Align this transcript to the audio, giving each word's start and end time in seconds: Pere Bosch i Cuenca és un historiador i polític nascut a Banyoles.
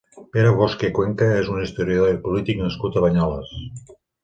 Pere 0.35 0.53
Bosch 0.59 0.85
i 0.87 0.89
Cuenca 0.99 1.27
és 1.43 1.51
un 1.57 1.61
historiador 1.67 2.15
i 2.15 2.19
polític 2.25 2.65
nascut 2.65 2.99
a 3.03 3.07
Banyoles. 3.07 3.57